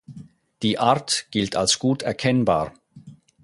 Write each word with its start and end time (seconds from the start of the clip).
Die 0.63 0.79
Art 0.79 1.27
gilt 1.29 1.55
als 1.55 1.77
gut 1.77 2.01
erkennbar. 2.01 2.73